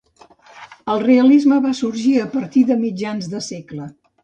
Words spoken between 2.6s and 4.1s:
de mitjans de segle.